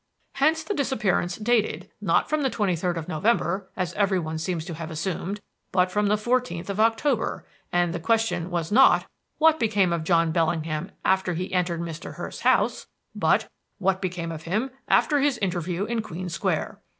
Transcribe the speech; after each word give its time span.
"Hence 0.33 0.63
the 0.63 0.73
disappearance 0.73 1.37
dated, 1.37 1.91
not 2.01 2.27
from 2.27 2.41
the 2.41 2.49
twenty 2.49 2.75
third 2.75 2.97
of 2.97 3.07
November, 3.07 3.69
as 3.77 3.93
every 3.93 4.17
one 4.17 4.39
seems 4.39 4.65
to 4.65 4.73
have 4.73 4.89
assumed, 4.89 5.41
but 5.71 5.91
from 5.91 6.07
the 6.07 6.17
fourteenth 6.17 6.71
of 6.71 6.79
October; 6.79 7.45
and 7.71 7.93
the 7.93 7.99
question 7.99 8.49
was 8.49 8.71
not, 8.71 9.05
'What 9.37 9.59
became 9.59 9.93
of 9.93 10.03
John 10.03 10.31
Bellingham 10.31 10.89
after 11.05 11.35
he 11.35 11.53
entered 11.53 11.81
Mr. 11.81 12.15
Hurst's 12.15 12.41
house?' 12.41 12.87
but, 13.13 13.47
'What 13.77 14.01
became 14.01 14.31
of 14.31 14.41
him 14.45 14.71
after 14.87 15.19
his 15.19 15.37
interview 15.37 15.85
in 15.85 16.01
Queen 16.01 16.29
Square?' 16.29 16.79